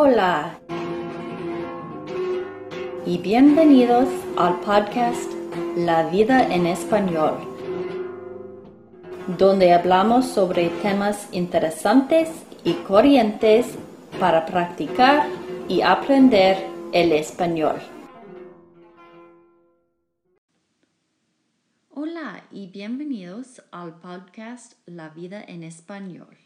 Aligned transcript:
Hola 0.00 0.60
y 3.04 3.18
bienvenidos 3.18 4.08
al 4.36 4.60
podcast 4.60 5.28
La 5.76 6.08
vida 6.08 6.54
en 6.54 6.68
español, 6.68 7.34
donde 9.36 9.72
hablamos 9.72 10.24
sobre 10.26 10.68
temas 10.82 11.28
interesantes 11.32 12.30
y 12.62 12.74
corrientes 12.74 13.76
para 14.20 14.46
practicar 14.46 15.28
y 15.68 15.80
aprender 15.80 16.64
el 16.92 17.10
español. 17.10 17.80
Hola 21.90 22.44
y 22.52 22.68
bienvenidos 22.68 23.64
al 23.72 23.98
podcast 23.98 24.74
La 24.86 25.08
vida 25.08 25.42
en 25.42 25.64
español. 25.64 26.36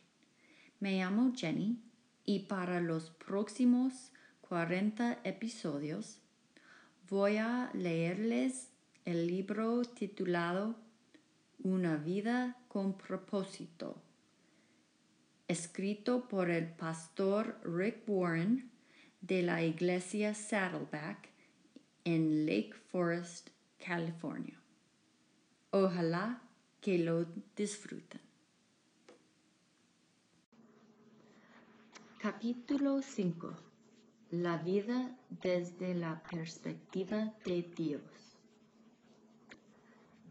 Me 0.81 0.97
llamo 0.97 1.33
Jenny 1.37 1.92
y 2.25 2.41
para 2.41 2.81
los 2.81 3.11
próximos 3.11 4.13
40 4.43 5.21
episodios 5.25 6.19
voy 7.09 7.37
a 7.37 7.71
leerles 7.75 8.69
el 9.05 9.27
libro 9.27 9.83
titulado 9.83 10.77
Una 11.63 11.97
vida 11.97 12.57
con 12.69 12.97
propósito, 12.97 14.01
escrito 15.49 16.29
por 16.29 16.51
el 16.51 16.69
pastor 16.69 17.61
Rick 17.65 18.03
Warren 18.07 18.71
de 19.21 19.43
la 19.43 19.63
iglesia 19.63 20.35
Saddleback 20.35 21.29
en 22.05 22.47
Lake 22.47 22.75
Forest, 22.91 23.51
California. 23.79 24.59
Ojalá 25.71 26.43
que 26.81 26.99
lo 26.99 27.27
disfruten. 27.57 28.32
Capítulo 32.23 33.03
5 33.03 33.53
La 34.31 34.57
vida 34.59 35.19
desde 35.43 35.93
la 35.93 36.23
perspectiva 36.31 37.35
de 37.45 37.63
Dios 37.77 38.39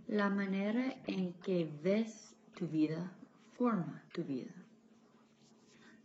La 0.07 0.29
manera 0.29 0.95
en 1.05 1.33
que 1.33 1.69
ves 1.83 2.33
tu 2.55 2.69
vida 2.69 3.11
forma 3.57 4.01
tu 4.13 4.23
vida. 4.23 4.53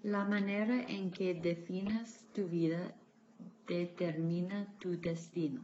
La 0.02 0.24
manera 0.24 0.82
en 0.88 1.12
que 1.12 1.34
defines 1.34 2.26
tu 2.34 2.48
vida 2.48 2.92
determina 3.68 4.66
tu 4.80 5.00
destino. 5.00 5.60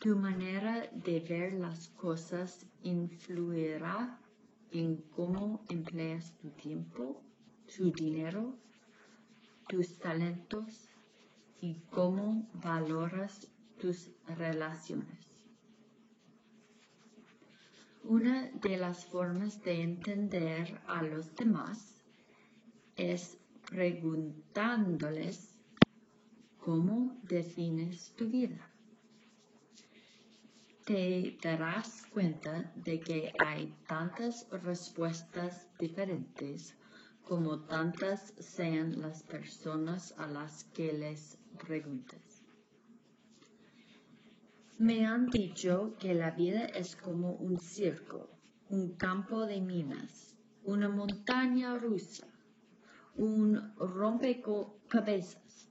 Tu 0.00 0.16
manera 0.16 0.88
de 0.92 1.20
ver 1.20 1.52
las 1.52 1.90
cosas 1.90 2.66
influirá 2.82 4.18
en 4.72 4.96
cómo 5.14 5.64
empleas 5.68 6.36
tu 6.38 6.50
tiempo 6.50 7.22
su 7.74 7.90
dinero, 7.90 8.54
tus 9.66 9.98
talentos 9.98 10.90
y 11.58 11.76
cómo 11.90 12.46
valoras 12.52 13.48
tus 13.80 14.10
relaciones. 14.26 15.26
Una 18.04 18.50
de 18.50 18.76
las 18.76 19.06
formas 19.06 19.62
de 19.62 19.80
entender 19.80 20.82
a 20.86 21.02
los 21.02 21.34
demás 21.34 22.02
es 22.96 23.38
preguntándoles 23.70 25.56
cómo 26.58 27.16
defines 27.22 28.12
tu 28.16 28.28
vida. 28.28 28.70
Te 30.84 31.38
darás 31.42 32.04
cuenta 32.12 32.70
de 32.74 33.00
que 33.00 33.32
hay 33.38 33.74
tantas 33.86 34.46
respuestas 34.50 35.68
diferentes 35.78 36.76
como 37.22 37.60
tantas 37.60 38.34
sean 38.38 39.00
las 39.00 39.22
personas 39.22 40.14
a 40.18 40.26
las 40.26 40.64
que 40.64 40.92
les 40.92 41.38
preguntes. 41.66 42.42
Me 44.78 45.06
han 45.06 45.30
dicho 45.30 45.94
que 45.98 46.14
la 46.14 46.32
vida 46.32 46.64
es 46.64 46.96
como 46.96 47.34
un 47.34 47.58
circo, 47.58 48.28
un 48.68 48.94
campo 48.96 49.46
de 49.46 49.60
minas, 49.60 50.36
una 50.64 50.88
montaña 50.88 51.78
rusa, 51.78 52.26
un 53.16 53.72
rompecabezas, 53.76 55.68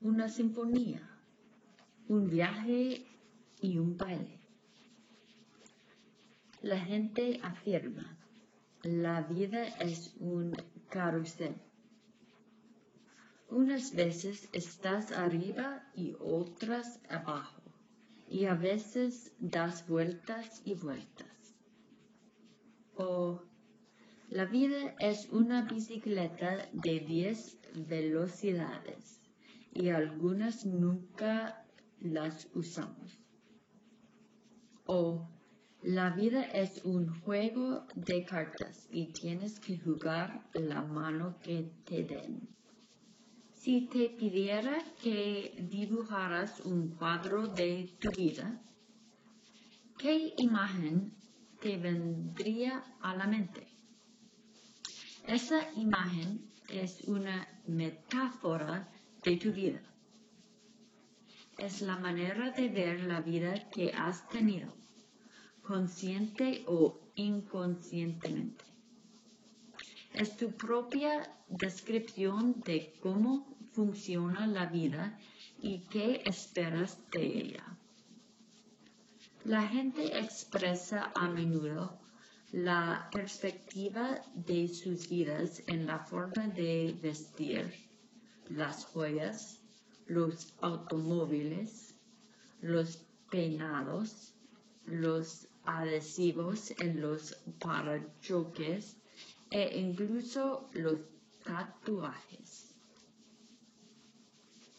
una 0.00 0.28
sinfonía, 0.28 1.02
un 2.08 2.28
viaje 2.28 3.06
y 3.60 3.78
un 3.78 3.96
baile. 3.96 4.38
La 6.62 6.78
gente 6.78 7.40
afirma 7.42 8.15
la 8.82 9.22
vida 9.22 9.66
es 9.80 10.14
un 10.18 10.54
carrusel. 10.88 11.54
Unas 13.48 13.94
veces 13.94 14.48
estás 14.52 15.12
arriba 15.12 15.88
y 15.94 16.16
otras 16.20 17.00
abajo, 17.08 17.62
y 18.28 18.46
a 18.46 18.54
veces 18.54 19.32
das 19.38 19.86
vueltas 19.86 20.62
y 20.64 20.74
vueltas. 20.74 21.54
O 22.96 23.42
la 24.30 24.44
vida 24.46 24.94
es 24.98 25.28
una 25.30 25.62
bicicleta 25.62 26.68
de 26.72 27.00
10 27.00 27.58
velocidades 27.88 29.20
y 29.72 29.90
algunas 29.90 30.66
nunca 30.66 31.64
las 32.00 32.48
usamos. 32.54 33.22
O 34.86 35.28
la 35.86 36.10
vida 36.10 36.42
es 36.42 36.84
un 36.84 37.20
juego 37.20 37.86
de 37.94 38.24
cartas 38.24 38.88
y 38.90 39.12
tienes 39.12 39.60
que 39.60 39.78
jugar 39.78 40.42
la 40.52 40.82
mano 40.82 41.38
que 41.40 41.70
te 41.84 42.02
den. 42.02 42.48
Si 43.52 43.86
te 43.86 44.10
pidiera 44.10 44.78
que 45.00 45.54
dibujaras 45.70 46.58
un 46.64 46.88
cuadro 46.96 47.46
de 47.46 47.96
tu 48.00 48.10
vida, 48.10 48.60
¿qué 49.96 50.34
imagen 50.38 51.12
te 51.60 51.76
vendría 51.76 52.82
a 53.00 53.14
la 53.14 53.28
mente? 53.28 53.68
Esa 55.28 55.72
imagen 55.76 56.50
es 56.68 57.02
una 57.02 57.46
metáfora 57.68 58.90
de 59.22 59.36
tu 59.36 59.52
vida. 59.52 59.82
Es 61.58 61.80
la 61.80 61.96
manera 61.96 62.50
de 62.50 62.68
ver 62.70 63.04
la 63.04 63.20
vida 63.20 63.54
que 63.70 63.92
has 63.92 64.28
tenido 64.28 64.74
consciente 65.66 66.64
o 66.66 67.00
inconscientemente. 67.16 68.64
Es 70.14 70.36
tu 70.36 70.52
propia 70.52 71.28
descripción 71.48 72.62
de 72.64 72.94
cómo 73.02 73.56
funciona 73.72 74.46
la 74.46 74.66
vida 74.66 75.18
y 75.60 75.80
qué 75.90 76.22
esperas 76.24 76.98
de 77.10 77.26
ella. 77.26 77.64
La 79.44 79.66
gente 79.66 80.18
expresa 80.18 81.12
a 81.14 81.28
menudo 81.28 81.98
la 82.52 83.08
perspectiva 83.12 84.20
de 84.34 84.68
sus 84.68 85.08
vidas 85.08 85.62
en 85.66 85.86
la 85.86 85.98
forma 85.98 86.48
de 86.48 86.96
vestir, 87.02 87.74
las 88.48 88.84
joyas, 88.86 89.60
los 90.06 90.54
automóviles, 90.60 91.96
los 92.60 93.04
peinados, 93.30 94.34
los 94.86 95.48
adhesivos 95.66 96.72
en 96.78 97.00
los 97.00 97.34
parachoques 97.58 98.96
e 99.50 99.78
incluso 99.78 100.68
los 100.72 100.98
tatuajes. 101.44 102.74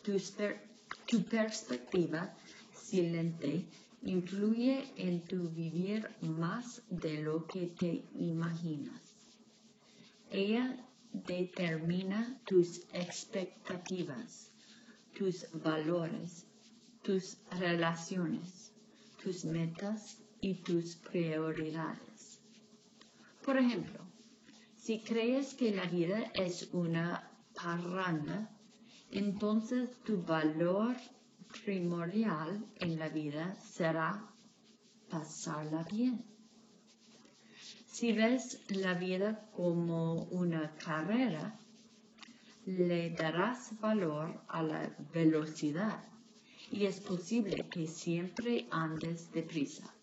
Tu, 0.03 1.23
perspectiva 1.23 2.33
silente 2.73 3.65
influye 4.03 4.85
en 4.95 5.21
tu 5.25 5.49
vivir 5.49 6.09
más 6.21 6.81
de 6.89 7.21
lo 7.21 7.45
que 7.45 7.67
te 7.67 8.05
imaginas. 8.15 9.01
Ella 10.31 10.77
determina 11.11 12.39
tus 12.45 12.81
expectativas, 12.93 14.51
tus 15.17 15.45
valores, 15.53 16.45
tus 17.03 17.37
relaciones, 17.59 18.71
tus 19.21 19.43
metas 19.45 20.17
y 20.41 20.55
tus 20.55 20.95
prioridades. 20.95 22.39
Por 23.43 23.57
ejemplo, 23.57 23.99
si 24.75 24.99
crees 24.99 25.53
que 25.53 25.73
la 25.73 25.85
vida 25.85 26.31
es 26.33 26.69
una 26.73 27.29
parranda, 27.53 28.49
entonces 29.11 29.89
tu 30.03 30.21
valor 30.23 30.95
primordial 31.63 32.65
en 32.75 32.99
la 32.99 33.09
vida 33.09 33.55
será 33.55 34.25
pasarla 35.09 35.83
bien. 35.83 36.25
Si 37.87 38.11
ves 38.11 38.61
la 38.69 38.93
vida 38.93 39.49
como 39.55 40.23
una 40.25 40.75
carrera, 40.75 41.59
le 42.65 43.11
darás 43.11 43.79
valor 43.79 44.41
a 44.49 44.61
la 44.61 44.95
velocidad 45.13 46.03
y 46.69 46.85
es 46.85 46.99
posible 46.99 47.67
que 47.69 47.87
siempre 47.87 48.67
andes 48.71 49.31
deprisa. 49.31 49.96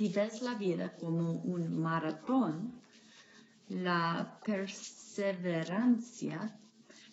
Si 0.00 0.08
ves 0.08 0.40
la 0.40 0.54
vida 0.54 0.96
como 0.96 1.32
un 1.54 1.78
maratón, 1.78 2.80
la 3.68 4.40
perseverancia 4.46 6.58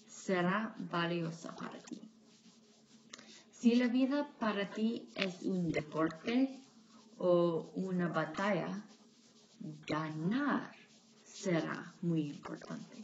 será 0.05 0.73
valiosa 0.79 1.53
para 1.53 1.79
ti. 1.79 1.99
Si 3.51 3.75
la 3.75 3.89
vida 3.89 4.29
para 4.39 4.69
ti 4.69 5.09
es 5.15 5.41
un 5.41 5.69
deporte 5.69 6.61
o 7.17 7.73
una 7.75 8.07
batalla, 8.07 8.81
ganar 9.85 10.71
será 11.25 11.93
muy 12.01 12.29
importante. 12.29 13.03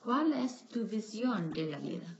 ¿Cuál 0.00 0.34
es 0.34 0.68
tu 0.68 0.86
visión 0.86 1.50
de 1.50 1.70
la 1.70 1.78
vida? 1.78 2.18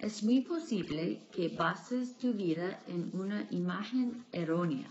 Es 0.00 0.22
muy 0.22 0.40
posible 0.40 1.20
que 1.30 1.48
bases 1.48 2.16
tu 2.16 2.32
vida 2.32 2.82
en 2.86 3.10
una 3.12 3.46
imagen 3.50 4.24
errónea. 4.32 4.88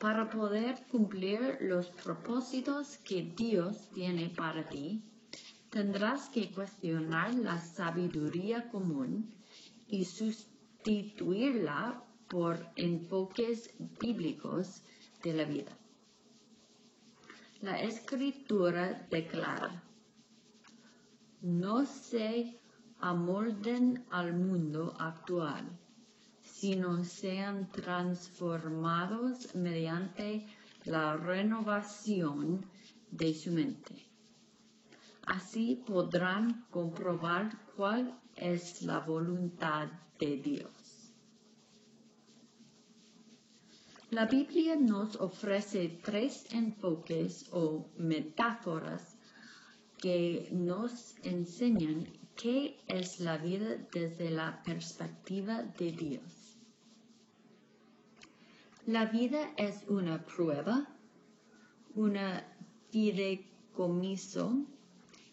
Para 0.00 0.28
poder 0.28 0.84
cumplir 0.90 1.58
los 1.60 1.86
propósitos 1.86 2.96
que 3.04 3.22
Dios 3.22 3.88
tiene 3.94 4.30
para 4.30 4.68
ti, 4.68 5.00
tendrás 5.70 6.28
que 6.30 6.50
cuestionar 6.50 7.34
la 7.36 7.60
sabiduría 7.60 8.68
común 8.68 9.32
y 9.86 10.06
sustituirla 10.06 12.02
por 12.28 12.66
enfoques 12.74 13.70
bíblicos 14.00 14.82
de 15.22 15.34
la 15.34 15.44
vida. 15.44 15.78
La 17.60 17.80
escritura 17.80 19.06
declara, 19.08 19.84
no 21.42 21.86
se 21.86 22.60
amolden 23.02 24.04
al 24.10 24.32
mundo 24.32 24.94
actual, 24.96 25.64
sino 26.40 27.04
sean 27.04 27.68
transformados 27.72 29.54
mediante 29.56 30.46
la 30.84 31.16
renovación 31.16 32.64
de 33.10 33.34
su 33.34 33.50
mente. 33.50 34.06
Así 35.26 35.82
podrán 35.84 36.64
comprobar 36.70 37.58
cuál 37.76 38.16
es 38.36 38.82
la 38.82 39.00
voluntad 39.00 39.88
de 40.20 40.36
Dios. 40.36 41.12
La 44.10 44.26
Biblia 44.26 44.76
nos 44.76 45.16
ofrece 45.16 46.00
tres 46.04 46.46
enfoques 46.52 47.48
o 47.50 47.88
metáforas 47.96 49.16
que 49.98 50.48
nos 50.52 51.16
enseñan 51.24 52.21
qué 52.36 52.78
es 52.86 53.20
la 53.20 53.36
vida 53.36 53.76
desde 53.92 54.30
la 54.30 54.62
perspectiva 54.62 55.62
de 55.62 55.92
Dios. 55.92 56.58
La 58.86 59.06
vida 59.06 59.52
es 59.56 59.84
una 59.88 60.24
prueba, 60.24 60.88
una 61.94 62.44
fideicomiso 62.90 64.64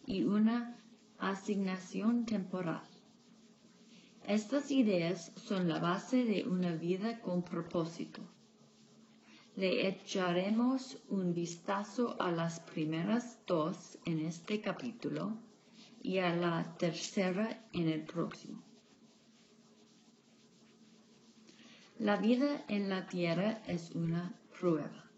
y 0.06 0.24
una 0.24 0.76
asignación 1.18 2.26
temporal. 2.26 2.86
Estas 4.26 4.70
ideas 4.70 5.32
son 5.36 5.68
la 5.68 5.78
base 5.80 6.24
de 6.24 6.44
una 6.46 6.74
vida 6.74 7.20
con 7.20 7.42
propósito 7.42 8.22
le 9.56 9.88
echaremos 9.88 10.96
un 11.10 11.34
vistazo 11.34 12.16
a 12.18 12.30
las 12.30 12.60
primeras 12.60 13.38
dos 13.46 13.98
en 14.06 14.20
este 14.20 14.62
capítulo 14.62 15.36
y 16.02 16.18
a 16.18 16.34
la 16.34 16.76
tercera 16.78 17.66
en 17.72 17.88
el 17.88 18.02
próximo. 18.02 18.62
La 21.98 22.16
vida 22.16 22.64
en 22.68 22.88
la 22.88 23.06
tierra 23.06 23.62
es 23.66 23.90
una 23.90 24.34
prueba. 24.58 25.10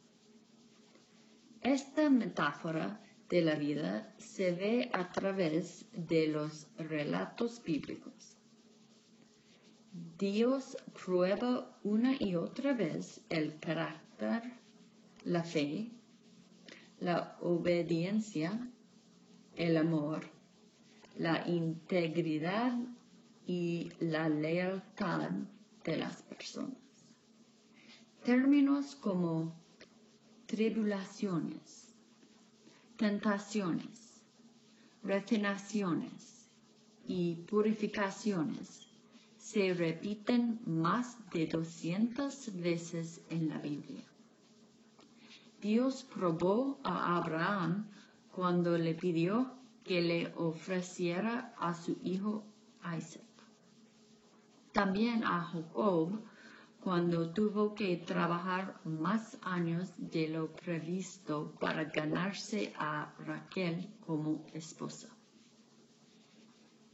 Esta 1.60 2.10
metáfora 2.10 3.00
de 3.28 3.42
la 3.42 3.54
vida 3.54 4.12
se 4.18 4.52
ve 4.52 4.90
a 4.92 5.12
través 5.12 5.86
de 5.92 6.26
los 6.26 6.66
relatos 6.76 7.62
bíblicos. 7.62 8.36
Dios 10.18 10.76
prueba 11.04 11.78
una 11.84 12.16
y 12.18 12.34
otra 12.34 12.72
vez 12.72 13.20
el 13.28 13.58
carácter 13.60 14.02
la 15.24 15.42
fe, 15.42 15.90
la 17.00 17.36
obediencia, 17.40 18.70
el 19.56 19.76
amor, 19.76 20.30
la 21.18 21.46
integridad 21.48 22.78
y 23.46 23.92
la 24.00 24.28
lealtad 24.28 25.30
de 25.84 25.96
las 25.96 26.22
personas. 26.22 26.76
Términos 28.24 28.94
como 28.94 29.52
tribulaciones, 30.46 31.94
tentaciones, 32.96 34.22
refinaciones 35.02 36.48
y 37.06 37.34
purificaciones 37.34 38.86
se 39.38 39.74
repiten 39.74 40.60
más 40.66 41.16
de 41.32 41.46
200 41.46 42.60
veces 42.60 43.20
en 43.28 43.48
la 43.48 43.58
Biblia. 43.58 44.04
Dios 45.60 46.04
probó 46.14 46.78
a 46.84 47.16
Abraham 47.16 47.86
cuando 48.30 48.78
le 48.78 48.94
pidió 48.94 49.61
que 49.84 50.00
le 50.00 50.32
ofreciera 50.36 51.54
a 51.58 51.74
su 51.74 51.98
hijo 52.02 52.44
Isaac. 52.96 53.22
También 54.72 55.24
a 55.24 55.44
Jacob 55.44 56.22
cuando 56.80 57.30
tuvo 57.32 57.74
que 57.74 57.96
trabajar 57.96 58.80
más 58.84 59.38
años 59.42 59.92
de 59.96 60.28
lo 60.28 60.52
previsto 60.52 61.54
para 61.60 61.84
ganarse 61.84 62.72
a 62.76 63.14
Raquel 63.20 63.88
como 64.04 64.44
esposa. 64.52 65.08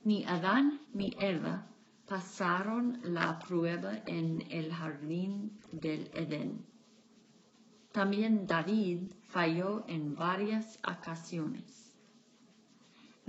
Ni 0.04 0.24
Adán 0.24 0.80
ni 0.92 1.16
Eva 1.18 1.66
pasaron 2.06 3.00
la 3.02 3.38
prueba 3.38 3.92
en 4.06 4.44
el 4.50 4.72
jardín 4.72 5.58
del 5.72 6.10
Edén 6.14 6.66
también 7.98 8.46
David 8.46 9.10
falló 9.28 9.84
en 9.88 10.14
varias 10.14 10.78
ocasiones. 10.86 11.87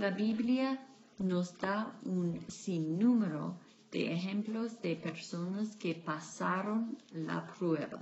La 0.00 0.08
Biblia 0.08 0.78
nos 1.18 1.58
da 1.58 1.94
un 2.06 2.40
sinnúmero 2.48 3.58
de 3.92 4.14
ejemplos 4.14 4.80
de 4.80 4.96
personas 4.96 5.76
que 5.76 5.94
pasaron 5.94 6.96
la 7.12 7.46
prueba, 7.46 8.00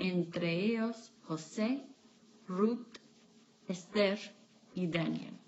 entre 0.00 0.52
ellos 0.64 1.12
José, 1.22 1.86
Ruth, 2.48 2.98
Esther 3.68 4.18
y 4.74 4.88
Daniel. 4.88 5.38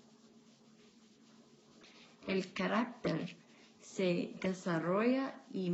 El 2.25 2.53
carácter 2.53 3.35
se 3.81 4.37
desarrolla 4.41 5.43
y 5.51 5.71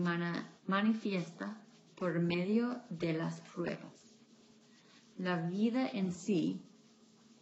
manifiesta 0.65 1.61
por 1.95 2.19
medio 2.19 2.81
de 2.89 3.13
las 3.13 3.39
pruebas. 3.41 4.15
La 5.19 5.47
vida 5.47 5.87
en 5.87 6.11
sí, 6.11 6.59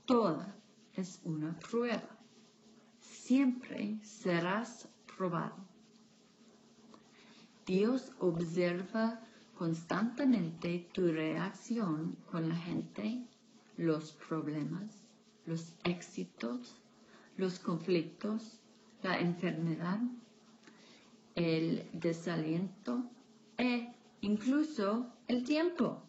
toda, 0.05 0.53
es 0.93 1.21
una 1.23 1.57
prueba. 1.57 2.12
Siempre 3.33 3.97
serás 4.03 4.87
probado. 5.17 5.55
Dios 7.65 8.11
observa 8.19 9.19
constantemente 9.57 10.87
tu 10.93 11.07
reacción 11.07 12.15
con 12.29 12.47
la 12.47 12.55
gente, 12.55 13.25
los 13.75 14.11
problemas, 14.11 15.07
los 15.47 15.73
éxitos, 15.83 16.79
los 17.35 17.57
conflictos, 17.57 18.59
la 19.01 19.19
enfermedad, 19.19 19.99
el 21.33 21.89
desaliento 21.91 23.03
e 23.57 23.95
incluso 24.21 25.07
el 25.27 25.43
tiempo. 25.43 26.03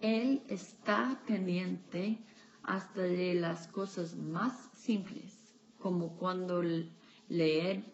Él 0.00 0.42
está 0.48 1.22
pendiente 1.28 2.18
hasta 2.62 3.02
de 3.02 3.34
las 3.34 3.68
cosas 3.68 4.16
más 4.16 4.70
simples, 4.74 5.54
como 5.78 6.16
cuando 6.16 6.62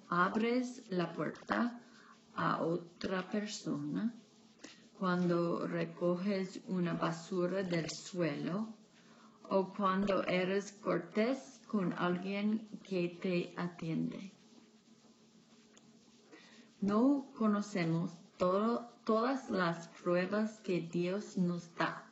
abres 0.08 0.82
la 0.88 1.12
puerta 1.12 1.80
a 2.34 2.62
otra 2.62 3.28
persona, 3.28 4.14
cuando 4.98 5.66
recoges 5.66 6.60
una 6.68 6.94
basura 6.94 7.62
del 7.62 7.90
suelo 7.90 8.74
o 9.50 9.72
cuando 9.74 10.24
eres 10.24 10.72
cortés 10.72 11.60
con 11.68 11.92
alguien 11.94 12.68
que 12.82 13.08
te 13.20 13.54
atiende. 13.56 14.32
No 16.80 17.26
conocemos 17.36 18.12
todas 18.38 19.50
las 19.50 19.88
pruebas 19.88 20.60
que 20.60 20.80
Dios 20.80 21.36
nos 21.36 21.74
da, 21.74 22.03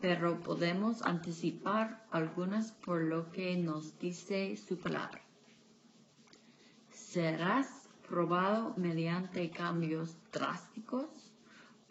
pero 0.00 0.40
podemos 0.40 1.02
anticipar 1.02 2.06
algunas 2.10 2.72
por 2.72 3.02
lo 3.02 3.30
que 3.30 3.56
nos 3.56 3.98
dice 3.98 4.56
su 4.56 4.78
palabra. 4.78 5.20
Serás 6.90 7.88
probado 8.08 8.74
mediante 8.76 9.50
cambios 9.50 10.16
drásticos 10.32 11.30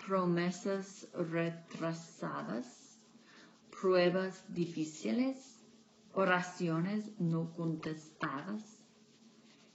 promesas 0.08 1.08
retrasadas, 1.14 2.98
pruebas 3.70 4.44
difíciles, 4.48 5.64
oraciones 6.14 7.12
no 7.20 7.54
contestadas, 7.54 8.64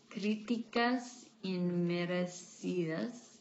críticas 0.08 1.28
inmerecidas 1.42 3.40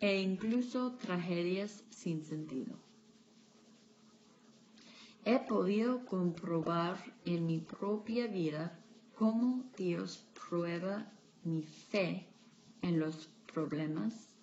e 0.00 0.20
incluso 0.20 0.96
tragedias 0.96 1.82
sin 1.90 2.22
sentido. 2.24 2.83
He 5.26 5.38
podido 5.38 6.04
comprobar 6.04 6.98
en 7.24 7.46
mi 7.46 7.58
propia 7.58 8.26
vida 8.26 8.78
cómo 9.14 9.64
Dios 9.74 10.22
prueba 10.48 11.10
mi 11.44 11.62
fe 11.62 12.26
en 12.82 13.00
los 13.00 13.30
problemas, 13.50 14.34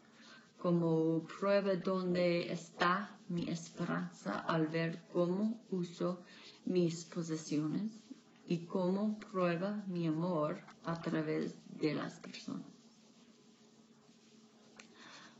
como 0.57 1.21
prueba 1.37 1.75
dónde 1.75 2.51
está 2.51 3.15
mi 3.29 3.47
esperanza 3.47 4.39
al 4.39 4.65
ver 4.67 5.03
cómo 5.13 5.61
uso 5.69 6.23
mis 6.65 7.05
posesiones 7.05 7.91
y 8.47 8.65
cómo 8.65 9.19
prueba 9.19 9.83
mi 9.87 10.07
amor 10.07 10.61
a 10.83 10.99
través 10.99 11.53
de 11.79 11.93
las 11.93 12.19
personas. 12.19 12.65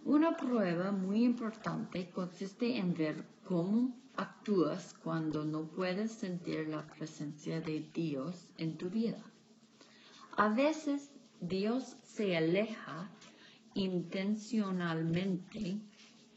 Una 0.06 0.38
prueba 0.38 0.92
muy 0.92 1.24
importante 1.24 2.12
consiste 2.12 2.78
en 2.78 2.94
ver 2.94 3.26
cómo 3.48 4.01
actúas 4.22 4.94
cuando 5.04 5.44
no 5.44 5.68
puedes 5.68 6.12
sentir 6.12 6.68
la 6.68 6.86
presencia 6.86 7.60
de 7.60 7.90
Dios 7.94 8.50
en 8.58 8.78
tu 8.78 8.90
vida. 8.90 9.24
A 10.38 10.50
veces 10.50 11.12
Dios 11.40 11.98
se 12.04 12.38
aleja 12.38 13.10
intencionalmente 13.74 15.80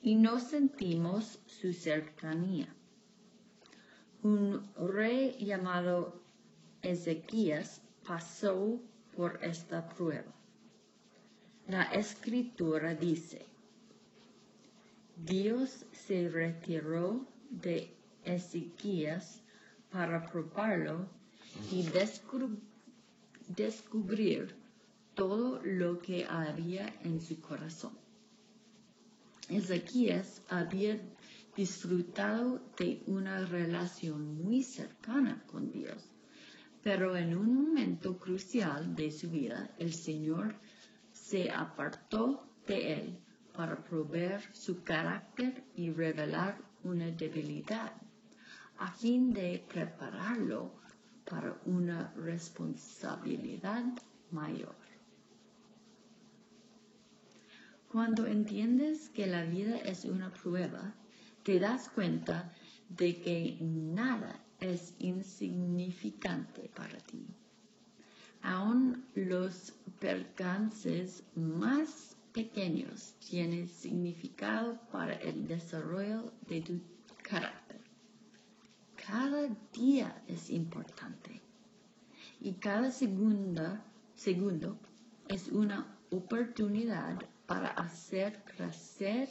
y 0.00 0.14
no 0.14 0.40
sentimos 0.40 1.40
su 1.46 1.72
cercanía. 1.72 2.74
Un 4.22 4.66
rey 4.76 5.36
llamado 5.44 6.22
Ezequías 6.80 7.82
pasó 8.06 8.80
por 9.14 9.38
esta 9.42 9.88
prueba. 9.90 10.32
La 11.68 11.82
escritura 11.84 12.94
dice, 12.94 13.44
Dios 15.16 15.86
se 15.92 16.28
retiró 16.28 17.33
de 17.60 17.94
Ezequías 18.24 19.42
para 19.90 20.26
probarlo 20.30 21.06
y 21.70 21.86
descubrir 23.48 24.56
todo 25.14 25.60
lo 25.62 25.98
que 26.00 26.24
había 26.24 26.92
en 27.02 27.20
su 27.20 27.40
corazón. 27.40 27.92
Ezequías 29.48 30.42
había 30.48 31.00
disfrutado 31.54 32.60
de 32.78 33.02
una 33.06 33.44
relación 33.44 34.42
muy 34.42 34.62
cercana 34.62 35.44
con 35.46 35.70
Dios, 35.70 36.10
pero 36.82 37.16
en 37.16 37.36
un 37.36 37.54
momento 37.54 38.18
crucial 38.18 38.96
de 38.96 39.12
su 39.12 39.30
vida 39.30 39.70
el 39.78 39.92
Señor 39.92 40.54
se 41.12 41.50
apartó 41.50 42.48
de 42.66 42.94
él 42.94 43.18
para 43.54 43.76
probar 43.84 44.42
su 44.52 44.82
carácter 44.82 45.62
y 45.76 45.90
revelar 45.90 46.58
una 46.84 47.10
debilidad, 47.10 47.92
a 48.78 48.90
fin 48.90 49.32
de 49.32 49.64
prepararlo 49.68 50.72
para 51.24 51.58
una 51.64 52.12
responsabilidad 52.16 53.84
mayor. 54.30 54.76
Cuando 57.90 58.26
entiendes 58.26 59.08
que 59.08 59.26
la 59.26 59.44
vida 59.44 59.78
es 59.78 60.04
una 60.04 60.32
prueba, 60.32 60.94
te 61.44 61.60
das 61.60 61.88
cuenta 61.88 62.52
de 62.88 63.20
que 63.20 63.56
nada 63.60 64.40
es 64.58 64.94
insignificante 64.98 66.70
para 66.74 66.98
ti. 66.98 67.24
Aún 68.42 69.04
los 69.14 69.74
percances 70.00 71.22
más 71.36 72.13
pequeños 72.34 73.14
tienen 73.20 73.68
significado 73.68 74.76
para 74.90 75.14
el 75.14 75.46
desarrollo 75.46 76.32
de 76.48 76.60
tu 76.62 76.80
carácter. 77.22 77.80
Cada 78.96 79.46
día 79.72 80.20
es 80.26 80.50
importante 80.50 81.40
y 82.40 82.54
cada 82.54 82.90
segundo 82.90 83.78
es 85.28 85.48
una 85.48 85.96
oportunidad 86.10 87.22
para 87.46 87.68
hacer 87.68 88.42
crecer 88.44 89.28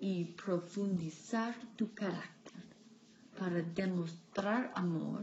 y 0.00 0.24
profundizar 0.24 1.54
tu 1.76 1.94
carácter, 1.94 2.64
para 3.38 3.62
demostrar 3.62 4.72
amor 4.74 5.22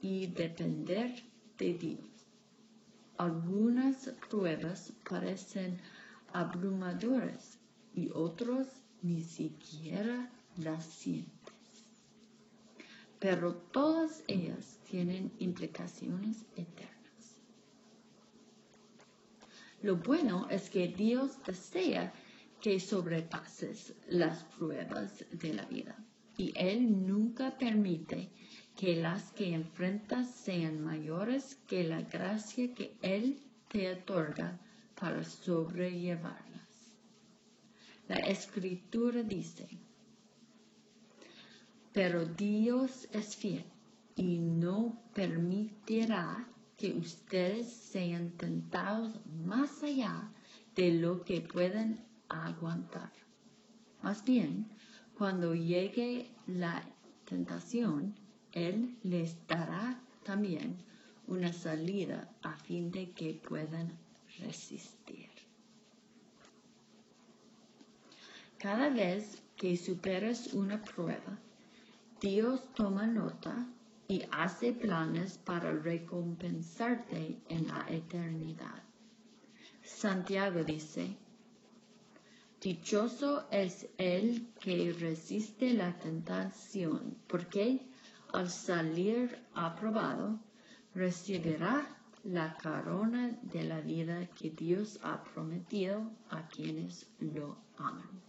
y 0.00 0.26
depender 0.28 1.22
de 1.58 1.74
Dios. 1.74 2.06
Algunas 3.18 4.10
pruebas 4.30 4.94
parecen 5.06 5.78
abrumadoras 6.32 7.58
y 7.94 8.10
otros 8.14 8.66
ni 9.02 9.22
siquiera 9.22 10.30
las 10.56 10.84
sientes. 10.84 11.54
Pero 13.18 13.54
todas 13.54 14.22
ellas 14.26 14.78
tienen 14.88 15.32
implicaciones 15.38 16.44
eternas. 16.56 17.40
Lo 19.82 19.96
bueno 19.96 20.46
es 20.50 20.70
que 20.70 20.88
Dios 20.88 21.32
desea 21.46 22.12
que 22.60 22.78
sobrepases 22.78 23.94
las 24.08 24.44
pruebas 24.44 25.24
de 25.32 25.54
la 25.54 25.64
vida 25.64 25.96
y 26.36 26.52
Él 26.56 27.06
nunca 27.06 27.56
permite 27.58 28.30
que 28.76 28.96
las 28.96 29.32
que 29.32 29.54
enfrentas 29.54 30.30
sean 30.30 30.82
mayores 30.82 31.56
que 31.66 31.84
la 31.84 32.02
gracia 32.02 32.74
que 32.74 32.96
Él 33.02 33.42
te 33.68 33.92
otorga 33.92 34.58
para 35.00 35.24
sobrellevarlas. 35.24 36.96
La 38.06 38.16
escritura 38.16 39.22
dice, 39.22 39.66
pero 41.92 42.26
Dios 42.26 43.08
es 43.12 43.34
fiel 43.34 43.64
y 44.14 44.38
no 44.38 45.00
permitirá 45.14 46.46
que 46.76 46.92
ustedes 46.92 47.72
sean 47.72 48.30
tentados 48.32 49.18
más 49.44 49.82
allá 49.82 50.30
de 50.76 50.92
lo 50.92 51.24
que 51.24 51.40
pueden 51.40 52.04
aguantar. 52.28 53.12
Más 54.02 54.24
bien, 54.24 54.68
cuando 55.16 55.54
llegue 55.54 56.30
la 56.46 56.82
tentación, 57.24 58.14
Él 58.52 58.96
les 59.02 59.46
dará 59.46 60.00
también 60.24 60.76
una 61.26 61.52
salida 61.52 62.28
a 62.42 62.56
fin 62.56 62.90
de 62.90 63.10
que 63.12 63.34
puedan 63.34 63.92
resistir. 64.40 65.28
Cada 68.58 68.90
vez 68.90 69.42
que 69.56 69.76
superas 69.76 70.52
una 70.52 70.82
prueba, 70.82 71.38
Dios 72.20 72.62
toma 72.74 73.06
nota 73.06 73.66
y 74.08 74.22
hace 74.30 74.72
planes 74.72 75.38
para 75.38 75.72
recompensarte 75.72 77.40
en 77.48 77.68
la 77.68 77.86
eternidad. 77.88 78.82
Santiago 79.82 80.62
dice, 80.64 81.16
Dichoso 82.60 83.46
es 83.50 83.88
el 83.96 84.48
que 84.60 84.92
resiste 84.92 85.72
la 85.72 85.98
tentación, 85.98 87.16
porque 87.26 87.80
al 88.34 88.50
salir 88.50 89.42
aprobado 89.54 90.38
recibirá 90.94 91.99
la 92.24 92.56
corona 92.62 93.38
de 93.42 93.64
la 93.64 93.80
vida 93.80 94.26
que 94.26 94.50
Dios 94.50 94.98
ha 95.02 95.22
prometido 95.24 96.10
a 96.28 96.46
quienes 96.48 97.06
lo 97.18 97.56
aman. 97.78 98.20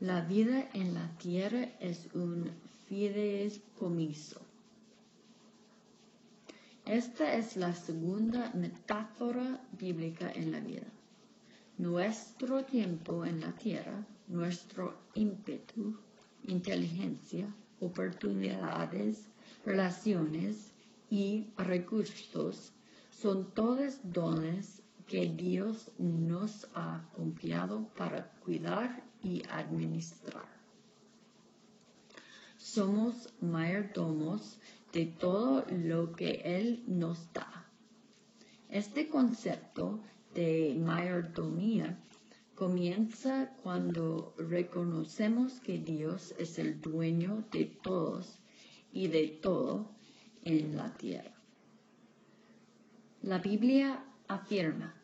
La 0.00 0.22
vida 0.22 0.68
en 0.72 0.94
la 0.94 1.08
tierra 1.18 1.68
es 1.78 2.08
un 2.14 2.50
fideicomiso. 2.88 4.40
Esta 6.84 7.34
es 7.34 7.56
la 7.56 7.72
segunda 7.72 8.50
metáfora 8.54 9.60
bíblica 9.78 10.32
en 10.32 10.50
la 10.50 10.58
vida. 10.58 10.88
Nuestro 11.78 12.64
tiempo 12.64 13.24
en 13.24 13.40
la 13.40 13.52
tierra, 13.52 14.04
nuestro 14.26 14.98
ímpetu, 15.14 15.96
inteligencia, 16.48 17.46
oportunidades, 17.82 19.26
relaciones 19.66 20.72
y 21.10 21.48
recursos 21.58 22.72
son 23.10 23.50
todos 23.52 23.98
dones 24.02 24.82
que 25.06 25.26
Dios 25.26 25.90
nos 25.98 26.68
ha 26.74 27.04
confiado 27.14 27.88
para 27.96 28.30
cuidar 28.44 29.02
y 29.22 29.42
administrar. 29.50 30.46
Somos 32.56 33.28
mayordomos 33.40 34.58
de 34.92 35.06
todo 35.06 35.66
lo 35.70 36.12
que 36.12 36.40
Él 36.44 36.82
nos 36.86 37.32
da. 37.32 37.66
Este 38.70 39.08
concepto 39.08 40.00
de 40.34 40.74
mayordomía 40.78 41.98
comienza 42.62 43.50
cuando 43.64 44.36
reconocemos 44.38 45.54
que 45.64 45.78
Dios 45.78 46.32
es 46.38 46.60
el 46.60 46.80
dueño 46.80 47.42
de 47.50 47.64
todos 47.64 48.38
y 48.92 49.08
de 49.08 49.26
todo 49.26 49.90
en 50.44 50.76
la 50.76 50.94
tierra. 50.94 51.34
La 53.22 53.38
Biblia 53.38 54.04
afirma, 54.28 54.94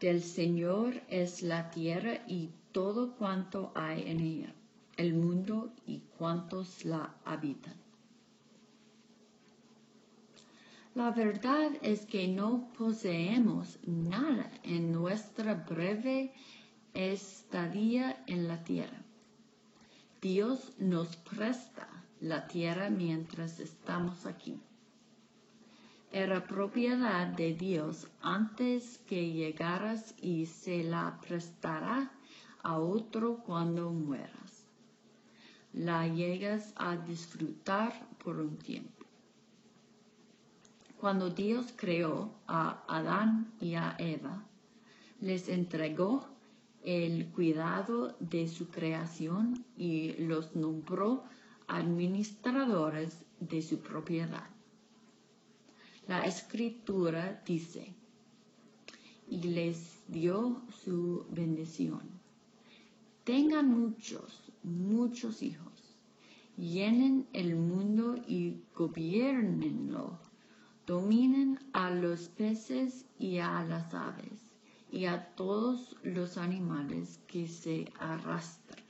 del 0.00 0.22
Señor 0.22 1.02
es 1.10 1.42
la 1.42 1.70
tierra 1.70 2.24
y 2.26 2.48
todo 2.72 3.16
cuanto 3.16 3.70
hay 3.74 4.04
en 4.10 4.20
ella, 4.20 4.54
el 4.96 5.12
mundo 5.12 5.74
y 5.86 5.98
cuantos 6.16 6.86
la 6.86 7.16
habitan. 7.26 7.74
La 10.94 11.12
verdad 11.12 11.70
es 11.82 12.04
que 12.04 12.26
no 12.26 12.68
poseemos 12.76 13.78
nada 13.86 14.50
en 14.64 14.90
nuestra 14.90 15.54
breve 15.54 16.32
estadía 16.94 18.24
en 18.26 18.48
la 18.48 18.64
tierra. 18.64 19.00
Dios 20.20 20.72
nos 20.78 21.16
presta 21.16 21.88
la 22.20 22.48
tierra 22.48 22.90
mientras 22.90 23.60
estamos 23.60 24.26
aquí. 24.26 24.60
Era 26.10 26.44
propiedad 26.44 27.28
de 27.28 27.54
Dios 27.54 28.08
antes 28.20 28.98
que 29.06 29.32
llegaras 29.32 30.16
y 30.20 30.46
se 30.46 30.82
la 30.82 31.20
prestará 31.20 32.10
a 32.64 32.78
otro 32.80 33.38
cuando 33.46 33.92
mueras. 33.92 34.66
La 35.72 36.08
llegas 36.08 36.72
a 36.74 36.96
disfrutar 36.96 37.92
por 38.18 38.40
un 38.40 38.56
tiempo. 38.58 38.99
Cuando 41.00 41.30
Dios 41.30 41.72
creó 41.76 42.30
a 42.46 42.84
Adán 42.86 43.54
y 43.58 43.72
a 43.72 43.96
Eva, 43.98 44.44
les 45.22 45.48
entregó 45.48 46.26
el 46.84 47.28
cuidado 47.28 48.14
de 48.20 48.46
su 48.46 48.68
creación 48.68 49.64
y 49.78 50.12
los 50.18 50.54
nombró 50.54 51.24
administradores 51.68 53.24
de 53.40 53.62
su 53.62 53.78
propiedad. 53.78 54.50
La 56.06 56.26
escritura 56.26 57.42
dice, 57.46 57.94
y 59.26 59.42
les 59.42 60.02
dio 60.06 60.60
su 60.84 61.24
bendición. 61.30 62.02
Tengan 63.24 63.70
muchos, 63.70 64.52
muchos 64.62 65.42
hijos, 65.42 65.96
llenen 66.58 67.26
el 67.32 67.56
mundo 67.56 68.16
y 68.28 68.60
gobiernenlo 68.76 70.28
dominen 70.90 71.56
a 71.72 71.88
los 71.88 72.28
peces 72.30 73.06
y 73.16 73.38
a 73.38 73.62
las 73.62 73.94
aves 73.94 74.40
y 74.90 75.04
a 75.04 75.24
todos 75.36 75.94
los 76.02 76.36
animales 76.36 77.20
que 77.28 77.46
se 77.46 77.92
arrastran. 78.00 78.82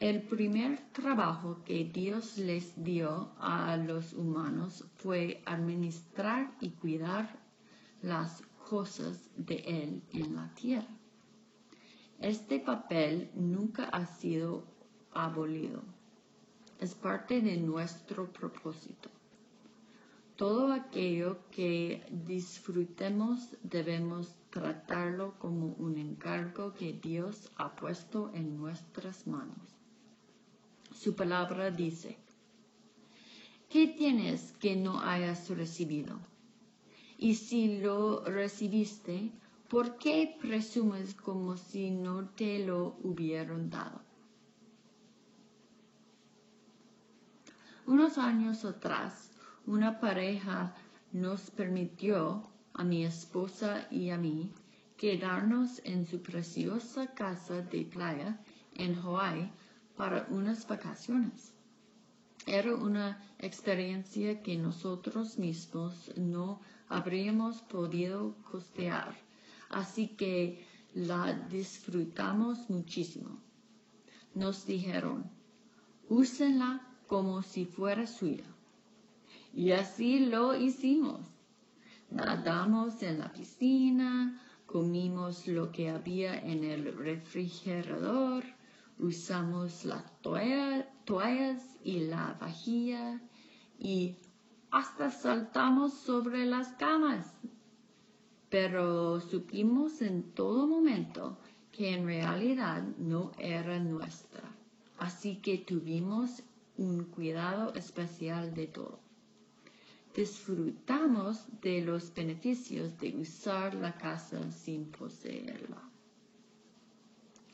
El 0.00 0.22
primer 0.22 0.78
trabajo 0.92 1.62
que 1.62 1.84
Dios 1.84 2.38
les 2.38 2.82
dio 2.82 3.32
a 3.38 3.76
los 3.76 4.14
humanos 4.14 4.86
fue 4.96 5.42
administrar 5.44 6.56
y 6.62 6.70
cuidar 6.70 7.38
las 8.00 8.42
cosas 8.70 9.28
de 9.36 9.56
Él 9.56 10.02
en 10.14 10.36
la 10.36 10.48
tierra. 10.54 10.96
Este 12.18 12.60
papel 12.60 13.30
nunca 13.34 13.84
ha 13.90 14.06
sido 14.06 14.64
abolido 15.12 15.95
es 16.80 16.94
parte 16.94 17.40
de 17.40 17.56
nuestro 17.56 18.30
propósito. 18.32 19.08
Todo 20.36 20.72
aquello 20.72 21.38
que 21.50 22.04
disfrutemos 22.10 23.56
debemos 23.62 24.34
tratarlo 24.50 25.34
como 25.38 25.68
un 25.78 25.96
encargo 25.96 26.74
que 26.74 26.92
Dios 26.92 27.50
ha 27.56 27.74
puesto 27.74 28.30
en 28.34 28.58
nuestras 28.58 29.26
manos. 29.26 29.76
Su 30.94 31.14
palabra 31.14 31.70
dice, 31.70 32.18
¿qué 33.70 33.86
tienes 33.86 34.52
que 34.60 34.76
no 34.76 35.00
hayas 35.00 35.48
recibido? 35.48 36.18
Y 37.18 37.34
si 37.36 37.78
lo 37.80 38.22
recibiste, 38.24 39.30
¿por 39.70 39.96
qué 39.96 40.36
presumes 40.38 41.14
como 41.14 41.56
si 41.56 41.90
no 41.90 42.28
te 42.28 42.58
lo 42.58 42.98
hubieran 43.02 43.70
dado? 43.70 44.05
Unos 47.86 48.18
años 48.18 48.64
atrás, 48.64 49.30
una 49.64 50.00
pareja 50.00 50.74
nos 51.12 51.52
permitió, 51.52 52.50
a 52.74 52.82
mi 52.82 53.04
esposa 53.04 53.86
y 53.92 54.10
a 54.10 54.18
mí, 54.18 54.52
quedarnos 54.96 55.80
en 55.84 56.04
su 56.04 56.20
preciosa 56.20 57.14
casa 57.14 57.62
de 57.62 57.84
playa 57.84 58.40
en 58.74 58.96
Hawaii 58.96 59.52
para 59.96 60.26
unas 60.30 60.66
vacaciones. 60.66 61.52
Era 62.44 62.74
una 62.74 63.22
experiencia 63.38 64.42
que 64.42 64.56
nosotros 64.56 65.38
mismos 65.38 66.12
no 66.16 66.60
habríamos 66.88 67.62
podido 67.62 68.34
costear, 68.50 69.16
así 69.70 70.08
que 70.08 70.66
la 70.92 71.32
disfrutamos 71.32 72.68
muchísimo. 72.68 73.38
Nos 74.34 74.66
dijeron, 74.66 75.30
úsenla 76.08 76.82
como 77.06 77.42
si 77.42 77.64
fuera 77.64 78.06
suya. 78.06 78.44
Y 79.54 79.72
así 79.72 80.26
lo 80.26 80.54
hicimos. 80.54 81.20
Nadamos 82.10 83.02
en 83.02 83.18
la 83.18 83.32
piscina, 83.32 84.40
comimos 84.66 85.46
lo 85.46 85.72
que 85.72 85.90
había 85.90 86.38
en 86.38 86.64
el 86.64 86.96
refrigerador, 86.96 88.44
usamos 88.98 89.84
las 89.84 90.04
toallas 90.20 91.64
y 91.82 92.00
la 92.00 92.36
vajilla 92.40 93.20
y 93.78 94.16
hasta 94.70 95.10
saltamos 95.10 95.94
sobre 95.94 96.44
las 96.46 96.68
camas. 96.74 97.34
Pero 98.50 99.20
supimos 99.20 100.02
en 100.02 100.32
todo 100.32 100.66
momento 100.66 101.38
que 101.72 101.94
en 101.94 102.06
realidad 102.06 102.82
no 102.98 103.32
era 103.38 103.78
nuestra. 103.80 104.42
Así 104.98 105.36
que 105.36 105.58
tuvimos 105.58 106.42
un 106.78 107.04
cuidado 107.04 107.74
especial 107.74 108.54
de 108.54 108.66
todo. 108.66 109.00
Disfrutamos 110.14 111.44
de 111.60 111.82
los 111.82 112.14
beneficios 112.14 112.98
de 112.98 113.16
usar 113.16 113.74
la 113.74 113.96
casa 113.96 114.50
sin 114.50 114.86
poseerla. 114.86 115.82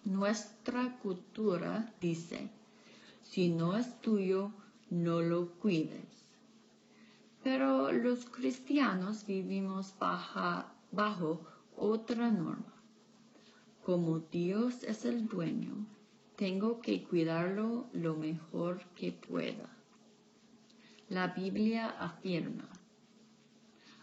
Nuestra 0.04 0.98
cultura 0.98 1.92
dice, 2.00 2.50
si 3.22 3.48
no 3.48 3.76
es 3.76 4.00
tuyo, 4.00 4.52
no 4.90 5.20
lo 5.20 5.52
cuides. 5.52 6.26
Pero 7.42 7.90
los 7.90 8.26
cristianos 8.26 9.26
vivimos 9.26 9.94
bajo 9.98 11.40
otra 11.76 12.30
norma. 12.30 12.72
Como 13.84 14.20
Dios 14.20 14.84
es 14.84 15.04
el 15.04 15.26
dueño, 15.26 15.86
tengo 16.42 16.80
que 16.80 17.04
cuidarlo 17.04 17.86
lo 17.92 18.16
mejor 18.16 18.82
que 18.96 19.12
pueda. 19.12 19.70
La 21.08 21.28
Biblia 21.28 21.90
afirma, 22.00 22.68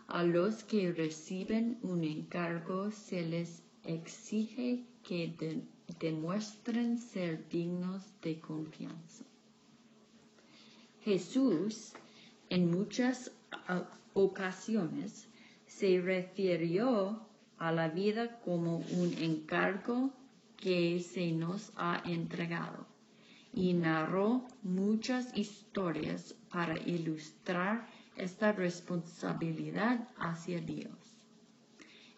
a 0.07 0.23
los 0.23 0.63
que 0.63 0.93
reciben 0.93 1.77
un 1.81 2.05
encargo 2.05 2.91
se 2.91 3.23
les 3.23 3.61
exige 3.83 4.85
que 5.03 5.65
demuestren 5.99 6.97
ser 6.97 7.45
dignos 7.49 8.03
de 8.21 8.39
confianza. 8.39 9.25
Jesús 11.01 11.91
en 12.49 12.71
muchas 12.71 13.33
ocasiones 14.13 15.27
se 15.67 15.99
refirió 15.99 17.19
a 17.57 17.73
la 17.73 17.89
vida 17.89 18.39
como 18.39 18.77
un 18.77 19.13
encargo 19.17 20.13
que 20.59 20.99
se 20.99 21.31
nos 21.31 21.71
ha 21.75 22.01
entregado 22.05 22.85
y 23.53 23.73
narró 23.73 24.45
muchas 24.61 25.35
historias 25.37 26.35
para 26.51 26.77
ilustrar 26.77 27.87
esta 28.15 28.51
responsabilidad 28.51 30.07
hacia 30.17 30.59
Dios. 30.59 30.93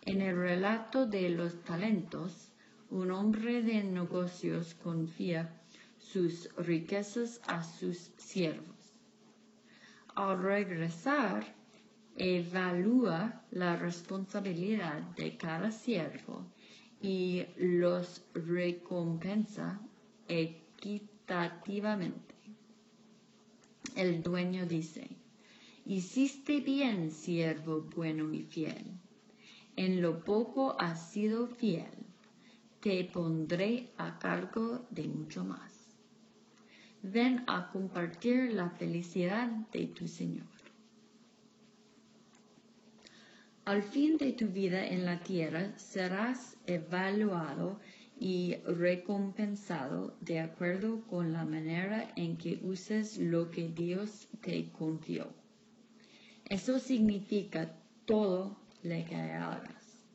En 0.04 0.22
el 0.22 0.36
relato 0.36 1.06
de 1.06 1.30
los 1.30 1.64
talentos, 1.64 2.52
un 2.90 3.12
hombre 3.12 3.62
de 3.62 3.84
negocios 3.84 4.74
confía 4.74 5.62
sus 6.00 6.50
riquezas 6.58 7.40
a 7.48 7.64
sus 7.64 8.12
siervos. 8.18 8.94
Al 10.16 10.42
regresar, 10.42 11.56
evalúa 12.18 13.44
la 13.52 13.78
responsabilidad 13.78 15.02
de 15.16 15.38
cada 15.38 15.72
siervo 15.72 16.46
y 17.02 17.46
los 17.58 18.24
recompensa 18.34 19.80
equitativamente. 20.28 22.36
El 23.96 24.24
dueño 24.24 24.66
dice, 24.66 25.10
Hiciste 25.86 26.62
bien, 26.62 27.12
siervo 27.12 27.82
bueno 27.82 28.34
y 28.34 28.44
fiel. 28.44 28.86
En 29.76 30.02
lo 30.02 30.24
poco 30.24 30.80
has 30.80 31.12
sido 31.12 31.48
fiel. 31.48 31.92
Te 32.80 33.04
pondré 33.06 33.90
a 33.98 34.18
cargo 34.20 34.86
de 34.92 35.08
mucho 35.08 35.44
más. 35.44 35.72
Ven 37.02 37.44
a 37.48 37.72
compartir 37.72 38.54
la 38.54 38.70
felicidad 38.70 39.48
de 39.72 39.88
tu 39.88 40.08
Señor. 40.08 40.61
Al 43.64 43.84
fin 43.84 44.18
de 44.18 44.34
tu 44.34 44.48
vida 44.48 44.88
en 44.88 45.06
la 45.06 45.20
tierra 45.20 45.78
serás 45.78 46.58
evaluado 46.66 47.80
y 48.20 48.56
recompensado 48.66 50.18
de 50.20 50.40
acuerdo 50.40 51.02
con 51.08 51.32
la 51.32 51.46
manera 51.46 52.12
en 52.16 52.38
que 52.38 52.60
uses 52.64 53.20
lo 53.20 53.52
que 53.52 53.70
Dios 53.70 54.28
te 54.42 54.72
confió. 54.72 55.28
Eso 56.50 56.80
significa 56.80 57.76
todo 58.06 58.58
lo 58.82 59.06
que 59.06 59.16
hagas. 59.16 60.06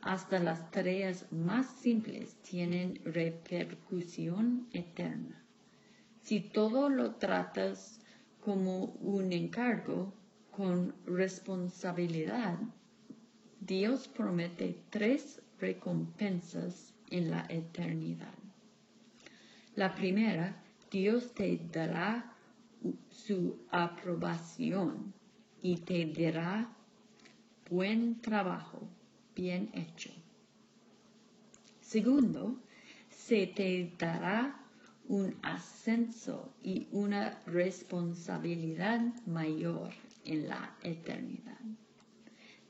Hasta 0.00 0.40
las 0.40 0.68
tareas 0.72 1.30
más 1.30 1.66
simples 1.66 2.34
tienen 2.42 3.00
repercusión 3.04 4.66
eterna. 4.72 5.44
Si 6.22 6.40
todo 6.40 6.88
lo 6.88 7.14
tratas 7.14 8.00
como 8.40 8.86
un 9.00 9.32
encargo 9.32 10.12
con 10.50 10.96
responsabilidad, 11.06 12.58
Dios 13.68 14.08
promete 14.08 14.78
tres 14.88 15.42
recompensas 15.60 16.94
en 17.10 17.30
la 17.30 17.44
eternidad. 17.50 18.32
La 19.76 19.94
primera, 19.94 20.56
Dios 20.90 21.34
te 21.34 21.60
dará 21.70 22.32
su 23.10 23.58
aprobación 23.70 25.12
y 25.60 25.76
te 25.76 26.06
dirá 26.06 26.74
buen 27.68 28.22
trabajo, 28.22 28.88
bien 29.36 29.68
hecho. 29.74 30.12
Segundo, 31.82 32.58
se 33.10 33.48
te 33.48 33.92
dará 33.98 34.64
un 35.08 35.36
ascenso 35.42 36.54
y 36.62 36.88
una 36.90 37.38
responsabilidad 37.44 39.02
mayor 39.26 39.90
en 40.24 40.48
la 40.48 40.74
eternidad 40.82 41.58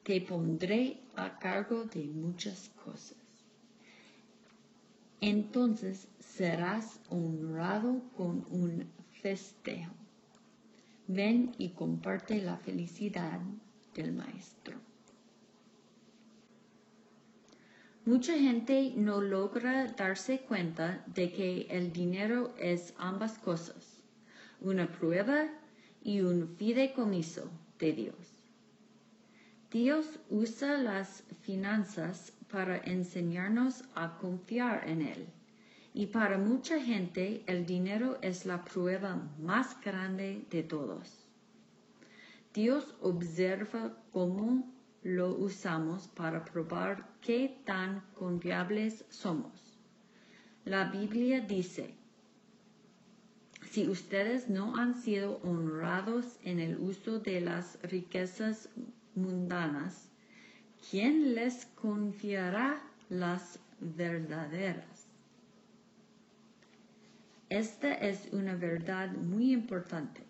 te 0.08 0.22
pondré 0.22 0.96
a 1.16 1.38
cargo 1.38 1.84
de 1.84 2.04
muchas 2.04 2.70
cosas. 2.82 3.18
Entonces 5.20 6.08
serás 6.18 6.98
honrado 7.10 8.00
con 8.16 8.46
un 8.50 8.86
festejo. 9.20 9.92
Ven 11.08 11.54
y 11.58 11.72
comparte 11.72 12.40
la 12.40 12.56
felicidad 12.56 13.38
del 13.94 14.14
Maestro. 14.14 14.78
Mucha 18.06 18.32
gente 18.32 18.94
no 18.96 19.20
logra 19.20 19.88
darse 19.88 20.38
cuenta 20.38 21.04
de 21.14 21.30
que 21.30 21.66
el 21.68 21.92
dinero 21.92 22.54
es 22.58 22.94
ambas 22.96 23.36
cosas, 23.36 24.00
una 24.62 24.90
prueba 24.90 25.50
y 26.02 26.22
un 26.22 26.56
fideicomiso 26.56 27.50
de 27.78 27.92
Dios. 27.92 28.37
Dios 29.70 30.18
usa 30.30 30.78
las 30.78 31.24
finanzas 31.42 32.32
para 32.50 32.78
enseñarnos 32.78 33.84
a 33.94 34.16
confiar 34.16 34.88
en 34.88 35.02
Él. 35.02 35.26
Y 35.92 36.06
para 36.06 36.38
mucha 36.38 36.80
gente 36.80 37.42
el 37.46 37.66
dinero 37.66 38.18
es 38.22 38.46
la 38.46 38.64
prueba 38.64 39.28
más 39.38 39.78
grande 39.82 40.46
de 40.50 40.62
todos. 40.62 41.28
Dios 42.54 42.94
observa 43.02 43.94
cómo 44.10 44.72
lo 45.02 45.36
usamos 45.36 46.08
para 46.08 46.46
probar 46.46 47.06
qué 47.20 47.60
tan 47.66 48.00
confiables 48.14 49.04
somos. 49.10 49.52
La 50.64 50.84
Biblia 50.84 51.40
dice, 51.40 51.94
si 53.70 53.86
ustedes 53.86 54.48
no 54.48 54.76
han 54.76 54.94
sido 54.94 55.40
honrados 55.42 56.38
en 56.42 56.58
el 56.58 56.78
uso 56.78 57.18
de 57.18 57.42
las 57.42 57.78
riquezas 57.82 58.70
mundanas, 59.22 60.08
¿quién 60.90 61.34
les 61.34 61.66
confiará 61.74 62.82
las 63.08 63.58
verdaderas? 63.80 65.08
Esta 67.48 67.94
es 67.94 68.28
una 68.32 68.54
verdad 68.56 69.10
muy 69.12 69.52
importante. 69.52 70.22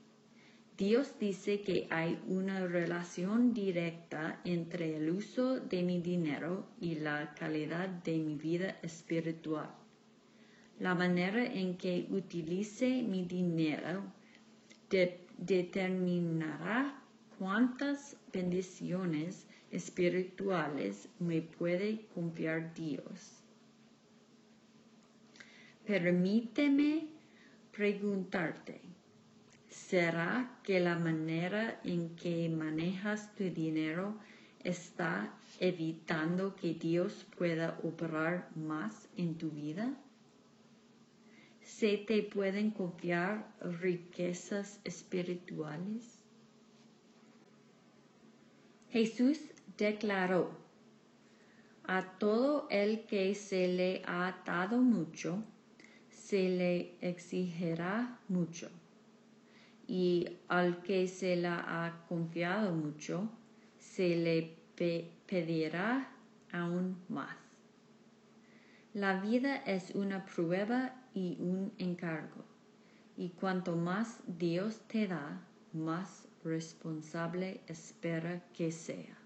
Dios 0.76 1.18
dice 1.18 1.62
que 1.62 1.88
hay 1.90 2.20
una 2.28 2.64
relación 2.64 3.52
directa 3.52 4.40
entre 4.44 4.96
el 4.96 5.10
uso 5.10 5.58
de 5.58 5.82
mi 5.82 6.00
dinero 6.00 6.68
y 6.80 6.94
la 6.94 7.34
calidad 7.34 7.88
de 7.88 8.18
mi 8.18 8.36
vida 8.36 8.78
espiritual. 8.82 9.68
La 10.78 10.94
manera 10.94 11.44
en 11.44 11.76
que 11.76 12.06
utilice 12.10 13.02
mi 13.02 13.24
dinero 13.24 14.04
determinará 15.36 17.02
cuántas 17.38 18.16
bendiciones 18.32 19.46
espirituales 19.70 21.08
me 21.18 21.40
puede 21.40 22.06
confiar 22.14 22.74
Dios. 22.74 23.42
Permíteme 25.86 27.06
preguntarte, 27.72 28.80
¿será 29.68 30.58
que 30.62 30.80
la 30.80 30.98
manera 30.98 31.80
en 31.84 32.14
que 32.16 32.48
manejas 32.48 33.34
tu 33.36 33.44
dinero 33.44 34.18
está 34.64 35.32
evitando 35.60 36.56
que 36.56 36.74
Dios 36.74 37.24
pueda 37.36 37.78
operar 37.84 38.50
más 38.56 39.08
en 39.16 39.38
tu 39.38 39.50
vida? 39.50 39.94
¿Se 41.62 41.98
te 41.98 42.22
pueden 42.22 42.70
confiar 42.70 43.46
riquezas 43.80 44.80
espirituales? 44.84 46.17
Jesús 48.90 49.38
declaró, 49.76 50.50
a 51.84 52.18
todo 52.18 52.66
el 52.70 53.06
que 53.06 53.34
se 53.34 53.68
le 53.68 54.02
ha 54.06 54.42
dado 54.44 54.78
mucho, 54.78 55.42
se 56.10 56.48
le 56.48 56.96
exigirá 57.00 58.18
mucho, 58.28 58.70
y 59.86 60.38
al 60.48 60.82
que 60.82 61.08
se 61.08 61.36
le 61.36 61.48
ha 61.48 62.04
confiado 62.08 62.74
mucho, 62.74 63.30
se 63.78 64.16
le 64.16 64.56
pedirá 65.26 66.10
aún 66.52 66.96
más. 67.08 67.36
La 68.94 69.20
vida 69.20 69.56
es 69.66 69.94
una 69.94 70.24
prueba 70.24 70.94
y 71.14 71.36
un 71.40 71.72
encargo, 71.78 72.44
y 73.16 73.30
cuanto 73.30 73.76
más 73.76 74.20
Dios 74.26 74.80
te 74.88 75.06
da, 75.06 75.42
más 75.72 76.27
responsable 76.48 77.60
espera 77.66 78.42
que 78.52 78.72
seas. 78.72 79.18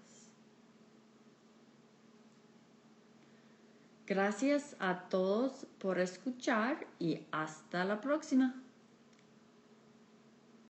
Gracias 4.05 4.75
a 4.79 5.07
todos 5.09 5.65
por 5.79 5.99
escuchar 5.99 6.85
y 6.99 7.25
hasta 7.31 7.85
la 7.85 8.01
próxima. 8.01 8.62